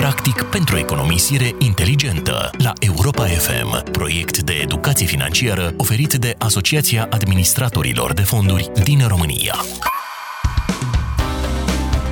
[0.00, 8.12] practic pentru economisire inteligentă la Europa FM, proiect de educație financiară oferit de Asociația Administratorilor
[8.12, 9.54] de Fonduri din România.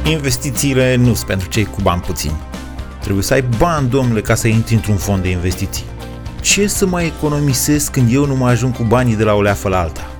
[0.04, 2.37] Investițiile nu sunt pentru cei cu bani puțini.
[3.00, 5.84] Trebuie să ai bani, domnule, ca să intri într-un fond de investiții.
[6.41, 9.68] Ce să mai economisesc când eu nu mă ajung cu banii de la o leafă
[9.68, 10.11] la alta?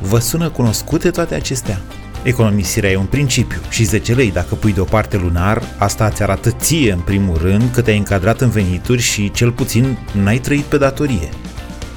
[0.00, 1.80] Vă sună cunoscute toate acestea?
[2.22, 6.92] Economisirea e un principiu și 10 lei dacă pui deoparte lunar, asta îți arată ție
[6.92, 11.28] în primul rând că te-ai încadrat în venituri și cel puțin n-ai trăit pe datorie.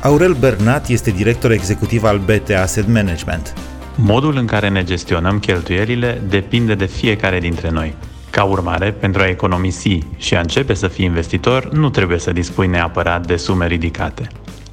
[0.02, 3.54] Aurel Bernat este director executiv al BT Asset Management.
[3.96, 7.96] Modul în care ne gestionăm cheltuielile depinde de fiecare dintre noi.
[8.30, 12.68] Ca urmare, pentru a economisi și a începe să fii investitor, nu trebuie să dispui
[12.68, 14.28] neapărat de sume ridicate.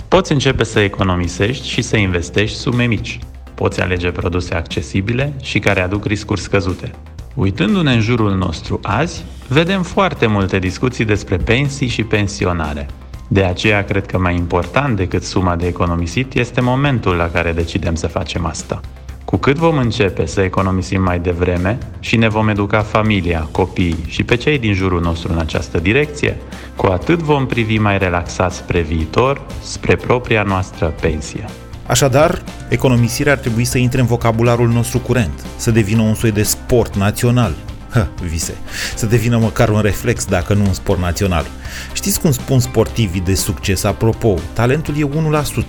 [0.09, 3.19] Poți începe să economisești și să investești sume mici.
[3.59, 6.91] Poți alege produse accesibile și care aduc riscuri scăzute.
[7.35, 12.87] Uitându-ne în jurul nostru azi, vedem foarte multe discuții despre pensii și pensionare.
[13.29, 17.95] De aceea cred că mai important decât suma de economisit este momentul la care decidem
[17.95, 18.81] să facem asta.
[19.25, 24.23] Cu cât vom începe să economisim mai devreme și ne vom educa familia, copiii și
[24.23, 26.37] pe cei din jurul nostru în această direcție,
[26.77, 31.45] cu atât vom privi mai relaxați spre viitor, spre propria noastră pensie.
[31.89, 36.43] Așadar, economisirea ar trebui să intre în vocabularul nostru curent, să devină un soi de
[36.43, 37.55] sport național.
[37.91, 38.55] Hă, vise.
[38.95, 41.47] Să devină măcar un reflex, dacă nu un sport național.
[41.93, 43.85] Știți cum spun sportivii de succes?
[43.85, 45.09] Apropo, talentul e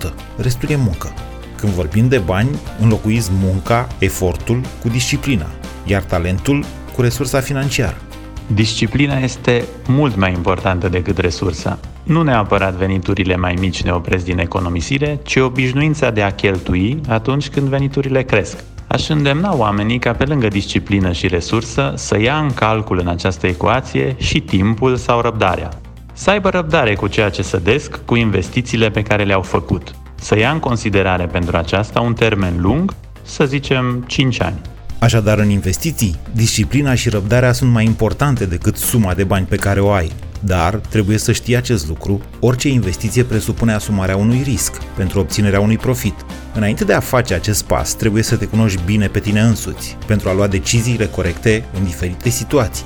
[0.08, 1.12] 1%, restul e muncă.
[1.56, 5.46] Când vorbim de bani, înlocuiți munca, efortul cu disciplina,
[5.84, 7.96] iar talentul cu resursa financiară.
[8.46, 11.78] Disciplina este mult mai importantă decât resursa.
[12.02, 17.48] Nu neapărat veniturile mai mici ne opresc din economisire, ci obișnuința de a cheltui atunci
[17.48, 18.64] când veniturile cresc.
[18.86, 23.46] Aș îndemna oamenii ca pe lângă disciplină și resursă să ia în calcul în această
[23.46, 25.68] ecuație și timpul sau răbdarea.
[26.12, 29.94] Să aibă răbdare cu ceea ce sădesc, cu investițiile pe care le-au făcut.
[30.14, 34.60] Să ia în considerare pentru aceasta un termen lung, să zicem 5 ani.
[34.98, 39.80] Așadar, în investiții, disciplina și răbdarea sunt mai importante decât suma de bani pe care
[39.80, 40.12] o ai.
[40.40, 45.76] Dar trebuie să știi acest lucru, orice investiție presupune asumarea unui risc pentru obținerea unui
[45.76, 46.14] profit.
[46.54, 50.28] Înainte de a face acest pas, trebuie să te cunoști bine pe tine însuți, pentru
[50.28, 52.84] a lua deciziile corecte în diferite situații.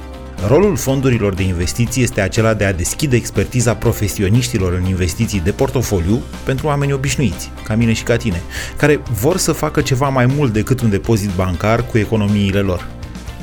[0.49, 6.23] Rolul fondurilor de investiții este acela de a deschide expertiza profesioniștilor în investiții de portofoliu
[6.45, 8.43] pentru oameni obișnuiți, ca mine și ca tine,
[8.77, 12.89] care vor să facă ceva mai mult decât un depozit bancar cu economiile lor.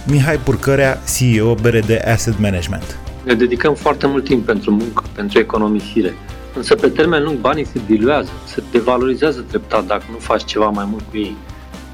[0.07, 3.00] Mihai Purcărea, CEO BRD Asset Management.
[3.23, 6.15] Ne dedicăm foarte mult timp pentru muncă, pentru economisire,
[6.55, 10.85] însă pe termen lung banii se diluează, se devalorizează treptat dacă nu faci ceva mai
[10.89, 11.35] mult cu ei.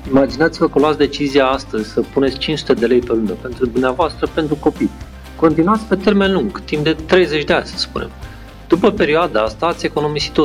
[0.09, 4.55] Imaginați-vă că luați decizia astăzi să puneți 500 de lei pe lună pentru dumneavoastră, pentru
[4.55, 4.89] copii.
[5.35, 8.09] Continuați pe termen lung, timp de 30 de ani, să spunem.
[8.67, 10.37] După perioada asta ați economisit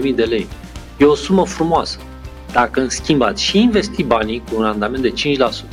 [0.00, 0.46] 180.000 de lei.
[0.96, 1.98] E o sumă frumoasă.
[2.52, 5.12] Dacă în schimb ați și investi banii cu un randament de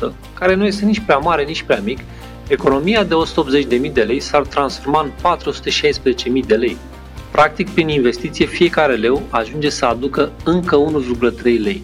[0.10, 2.00] 5%, care nu este nici prea mare, nici prea mic,
[2.48, 3.14] economia de
[3.88, 5.38] 180.000 de lei s-ar transforma în
[6.42, 6.78] 416.000 de lei.
[7.32, 10.78] Practic, prin investiție, fiecare leu ajunge să aducă încă
[11.42, 11.84] 1,3 lei.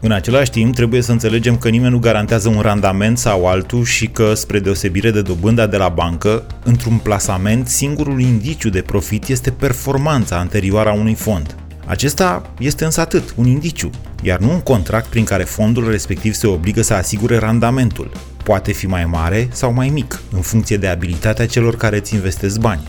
[0.00, 4.06] În același timp, trebuie să înțelegem că nimeni nu garantează un randament sau altul și
[4.06, 9.50] că, spre deosebire de dobânda de la bancă, într-un plasament, singurul indiciu de profit este
[9.50, 11.56] performanța anterioară a unui fond.
[11.86, 13.90] Acesta este însă atât, un indiciu,
[14.22, 18.10] iar nu un contract prin care fondul respectiv se obligă să asigure randamentul.
[18.44, 22.60] Poate fi mai mare sau mai mic, în funcție de abilitatea celor care îți investesc
[22.60, 22.88] bani.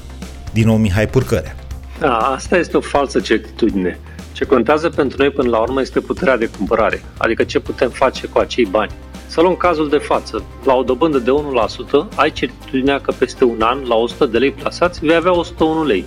[0.54, 1.56] Din nou Mihai Purcărea.
[2.00, 4.00] Da, asta este o falsă certitudine.
[4.32, 8.28] Ce contează pentru noi până la urmă este puterea de cumpărare, adică ce putem face
[8.28, 8.92] cu acei bani.
[9.28, 10.44] Să luăm cazul de față.
[10.64, 14.52] La o dobândă de 1%, ai certitudinea că peste un an, la 100 de lei
[14.52, 16.06] plasați, vei avea 101 lei.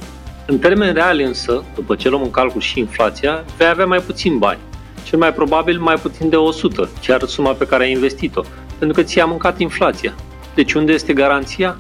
[0.49, 4.39] În termeni reali însă, după ce luăm în calcul și inflația, vei avea mai puțin
[4.39, 4.59] bani.
[5.05, 8.43] Cel mai probabil mai puțin de 100, chiar suma pe care ai investit-o,
[8.79, 10.15] pentru că ți-a mâncat inflația.
[10.55, 11.77] Deci unde este garanția?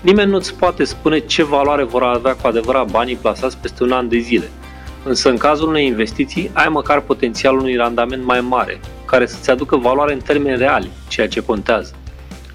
[0.00, 4.08] Nimeni nu-ți poate spune ce valoare vor avea cu adevărat banii plasați peste un an
[4.08, 4.50] de zile.
[5.04, 9.76] Însă în cazul unei investiții ai măcar potențialul unui randament mai mare, care să-ți aducă
[9.76, 11.94] valoare în termeni reali, ceea ce contează.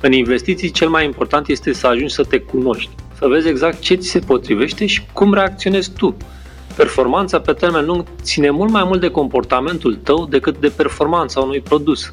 [0.01, 2.91] În investiții cel mai important este să ajungi să te cunoști,
[3.21, 6.17] să vezi exact ce ți se potrivește și cum reacționezi tu.
[6.75, 11.59] Performanța pe termen lung ține mult mai mult de comportamentul tău decât de performanța unui
[11.59, 12.11] produs.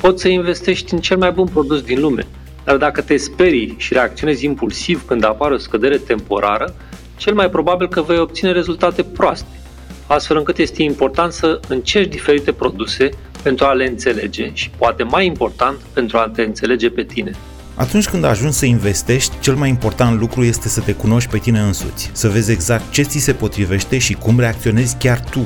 [0.00, 2.26] Poți să investești în cel mai bun produs din lume,
[2.64, 6.74] dar dacă te sperii și reacționezi impulsiv când apare o scădere temporară,
[7.16, 9.60] cel mai probabil că vei obține rezultate proaste
[10.06, 13.08] astfel încât este important să încerci diferite produse
[13.42, 17.30] pentru a le înțelege și, poate mai important, pentru a te înțelege pe tine.
[17.76, 21.60] Atunci când ajungi să investești, cel mai important lucru este să te cunoști pe tine
[21.60, 25.40] însuți, să vezi exact ce ți se potrivește și cum reacționezi chiar tu.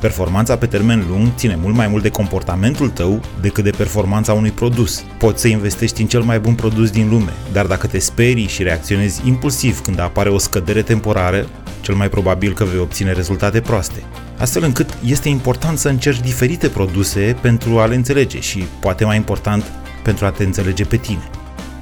[0.00, 4.50] Performanța pe termen lung ține mult mai mult de comportamentul tău decât de performanța unui
[4.50, 5.04] produs.
[5.18, 8.62] Poți să investești în cel mai bun produs din lume, dar dacă te sperii și
[8.62, 11.46] reacționezi impulsiv când apare o scădere temporară,
[11.80, 14.02] cel mai probabil că vei obține rezultate proaste.
[14.38, 19.16] Astfel încât este important să încerci diferite produse pentru a le înțelege și, poate mai
[19.16, 19.64] important,
[20.02, 21.30] pentru a te înțelege pe tine.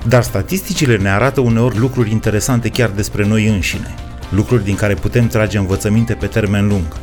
[0.08, 3.94] Dar statisticile ne arată uneori lucruri interesante chiar despre noi înșine,
[4.28, 6.96] lucruri din care putem trage învățăminte pe termen lung.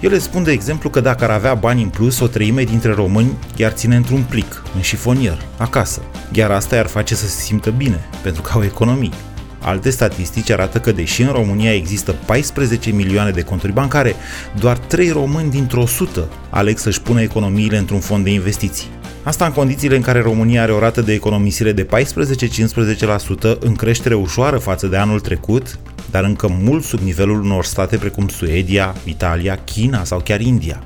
[0.00, 3.32] Ele spun, de exemplu, că dacă ar avea bani în plus, o treime dintre români
[3.56, 6.02] i-ar ține într-un plic, în șifonier, acasă.
[6.32, 9.12] Iar asta i-ar face să se simtă bine, pentru că au economii.
[9.60, 14.14] Alte statistici arată că deși în România există 14 milioane de conturi bancare,
[14.58, 18.86] doar 3 români dintr-o 100 aleg să-și pună economiile într-un fond de investiții.
[19.24, 24.14] Asta în condițiile în care România are o rată de economisire de 14-15% în creștere
[24.14, 25.78] ușoară față de anul trecut,
[26.10, 30.82] dar încă mult sub nivelul unor state precum Suedia, Italia, China sau chiar India.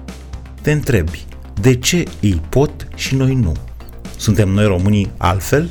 [0.62, 1.24] Te întrebi,
[1.60, 3.56] de ce ei pot și noi nu?
[4.16, 5.70] Suntem noi românii altfel?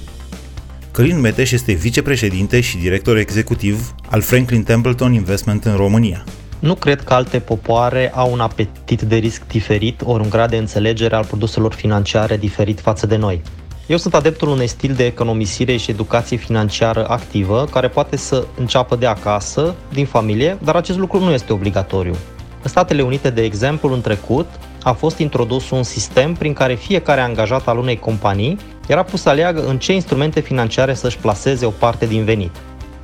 [0.92, 6.24] Călin Meteș este vicepreședinte și director executiv al Franklin Templeton Investment în România.
[6.66, 10.58] Nu cred că alte popoare au un apetit de risc diferit ori un grad de
[10.58, 13.42] înțelegere al produselor financiare diferit față de noi.
[13.88, 18.96] Eu sunt adeptul unui stil de economisire și educație financiară activă, care poate să înceapă
[18.96, 22.16] de acasă, din familie, dar acest lucru nu este obligatoriu.
[22.62, 24.48] În Statele Unite, de exemplu, în trecut,
[24.84, 28.58] a fost introdus un sistem prin care fiecare angajat al unei companii
[28.88, 32.52] era pus să aleagă în ce instrumente financiare să-și placeze o parte din venit.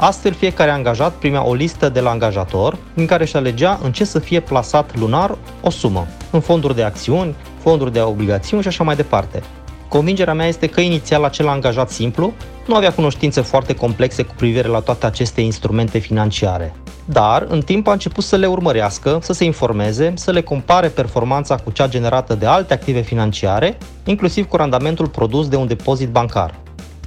[0.04, 4.04] Astfel, fiecare angajat primea o listă de la angajator în care își alegea în ce
[4.04, 8.84] să fie plasat lunar o sumă, în fonduri de acțiuni, fonduri de obligațiuni și așa
[8.84, 9.42] mai departe.
[9.88, 12.34] Convingerea mea este că inițial acel angajat simplu
[12.68, 16.74] nu avea cunoștințe foarte complexe cu privire la toate aceste instrumente financiare.
[17.06, 21.56] Dar, în timp a început să le urmărească, să se informeze, să le compare performanța
[21.56, 26.60] cu cea generată de alte active financiare, inclusiv cu randamentul produs de un depozit bancar.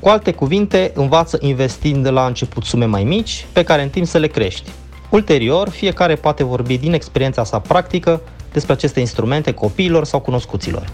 [0.05, 4.07] Cu alte cuvinte, învață investind de la început sume mai mici, pe care în timp
[4.07, 4.71] să le crești.
[5.11, 8.21] Ulterior, fiecare poate vorbi din experiența sa practică
[8.53, 10.89] despre aceste instrumente copiilor sau cunoscuților.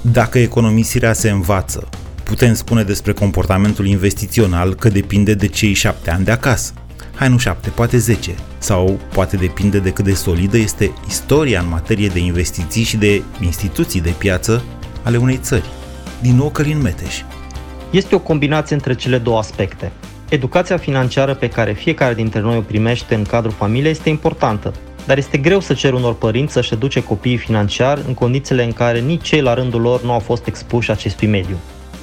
[0.00, 1.88] Dacă economisirea se învață,
[2.22, 6.72] putem spune despre comportamentul investițional că depinde de cei șapte ani de acasă.
[7.14, 8.34] Hai nu șapte, poate zece.
[8.58, 13.22] Sau poate depinde de cât de solidă este istoria în materie de investiții și de
[13.40, 14.64] instituții de piață
[15.02, 15.66] ale unei țări.
[16.20, 17.22] Din nou Călin Meteș.
[17.92, 19.92] Este o combinație între cele două aspecte.
[20.28, 24.72] Educația financiară pe care fiecare dintre noi o primește în cadrul familiei este importantă,
[25.06, 29.00] dar este greu să cer unor părinți să-și educe copiii financiar în condițiile în care
[29.00, 31.56] nici cei la rândul lor nu au fost expuși acestui mediu.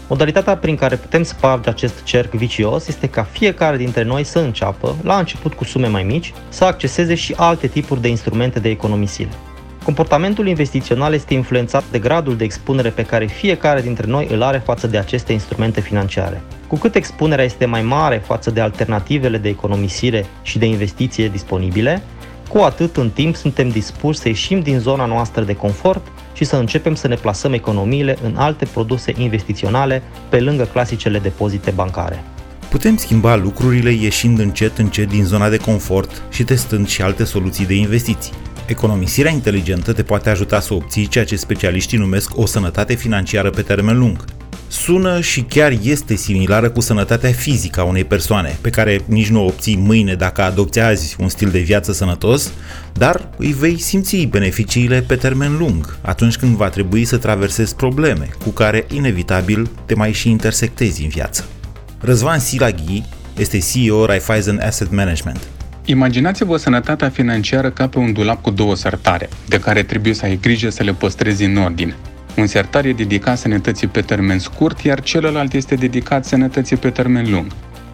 [0.10, 4.96] Modalitatea prin care putem sparge acest cerc vicios este ca fiecare dintre noi să înceapă,
[5.04, 9.30] la început cu sume mai mici, să acceseze și alte tipuri de instrumente de economisire.
[9.90, 14.62] Comportamentul investițional este influențat de gradul de expunere pe care fiecare dintre noi îl are
[14.66, 16.42] față de aceste instrumente financiare.
[16.68, 22.02] Cu cât expunerea este mai mare față de alternativele de economisire și de investiție disponibile,
[22.50, 26.56] cu atât în timp suntem dispuși să ieșim din zona noastră de confort și să
[26.56, 32.24] începem să ne plasăm economiile în alte produse investiționale pe lângă clasicele depozite bancare.
[32.70, 37.66] Putem schimba lucrurile ieșind încet încet din zona de confort și testând și alte soluții
[37.66, 38.34] de investiții.
[38.69, 43.61] Economisirea inteligentă te poate ajuta să obții ceea ce specialiștii numesc o sănătate financiară pe
[43.61, 44.26] termen lung.
[44.68, 49.42] Sună și chiar este similară cu sănătatea fizică a unei persoane, pe care nici nu
[49.42, 52.52] o obții mâine dacă adopți azi un stil de viață sănătos,
[52.94, 58.30] dar îi vei simți beneficiile pe termen lung, atunci când va trebui să traversezi probleme
[58.44, 61.45] cu care inevitabil te mai și intersectezi în viață.
[61.99, 63.04] Răzvan Silaghi
[63.38, 65.40] este CEO Raiffeisen Asset Management,
[65.86, 70.40] Imaginați-vă sănătatea financiară ca pe un dulap cu două sertare, de care trebuie să ai
[70.42, 71.95] grijă să le păstrezi în ordine.
[72.38, 77.31] Un sertar e dedicat sănătății pe termen scurt, iar celălalt este dedicat sănătății pe termen
[77.31, 77.52] lung.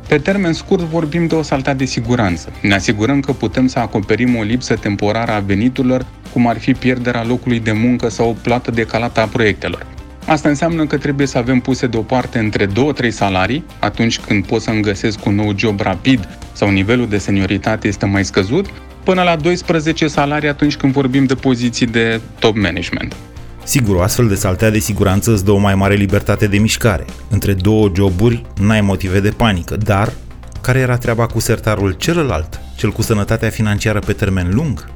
[0.07, 2.51] Pe termen scurt vorbim de o saltat de siguranță.
[2.61, 7.23] Ne asigurăm că putem să acoperim o lipsă temporară a veniturilor, cum ar fi pierderea
[7.23, 9.85] locului de muncă sau o plată decalată a proiectelor.
[10.25, 12.71] Asta înseamnă că trebuie să avem puse deoparte între 2-3
[13.09, 18.05] salarii, atunci când pot să-mi găsesc un nou job rapid sau nivelul de senioritate este
[18.05, 18.65] mai scăzut,
[19.03, 23.15] până la 12 salarii atunci când vorbim de poziții de top management.
[23.63, 27.05] Sigur, o astfel de saltea de siguranță îți dă o mai mare libertate de mișcare.
[27.29, 30.13] Între două joburi n-ai motive de panică, dar
[30.61, 34.94] care era treaba cu sertarul celălalt, cel cu sănătatea financiară pe termen lung?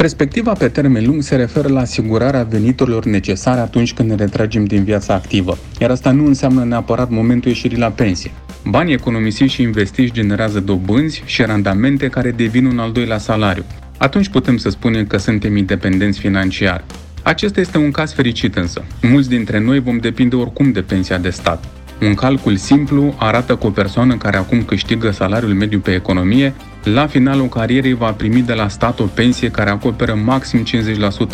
[0.00, 4.84] Perspectiva pe termen lung se referă la asigurarea veniturilor necesare atunci când ne retragem din
[4.84, 8.30] viața activă, iar asta nu înseamnă neapărat momentul ieșirii la pensie.
[8.64, 13.64] Banii economisiți și investiți generează dobânzi și randamente care devin un al doilea salariu.
[13.98, 16.84] Atunci putem să spunem că suntem independenți financiar.
[17.22, 18.84] Acesta este un caz fericit însă.
[19.02, 21.79] Mulți dintre noi vom depinde oricum de pensia de stat.
[22.02, 26.54] Un calcul simplu arată că o persoană care acum câștigă salariul mediu pe economie,
[26.84, 30.64] la finalul carierei va primi de la stat o pensie care acoperă maxim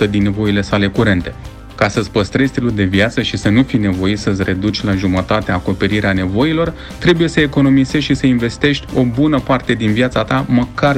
[0.06, 1.34] 50% din nevoile sale curente.
[1.74, 5.52] Ca să-ți păstrezi stilul de viață și să nu fii nevoit să-ți reduci la jumătate
[5.52, 10.96] acoperirea nevoilor, trebuie să economisești și să investești o bună parte din viața ta, măcar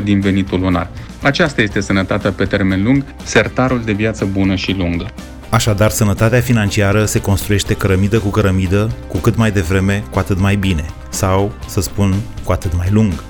[0.00, 0.88] 10% din venitul lunar.
[1.22, 5.06] Aceasta este sănătatea pe termen lung, sertarul de viață bună și lungă.
[5.52, 10.56] Așadar, sănătatea financiară se construiește cărămidă cu cărămidă, cu cât mai devreme, cu atât mai
[10.56, 10.84] bine.
[11.08, 13.24] Sau, să spun, cu atât mai lung.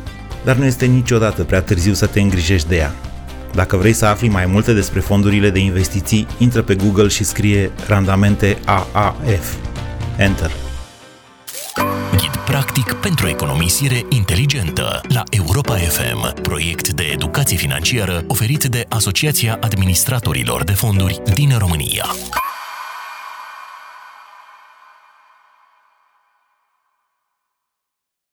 [0.44, 2.94] Dar nu este niciodată prea târziu să te îngrijești de ea.
[3.54, 7.70] Dacă vrei să afli mai multe despre fondurile de investiții, intră pe Google și scrie
[7.86, 9.54] randamente AAF.
[10.16, 10.50] Enter.
[12.52, 19.58] Ghid practic pentru economisire inteligentă la Europa FM, proiect de educație financiară oferit de Asociația
[19.60, 22.04] Administratorilor de Fonduri din România.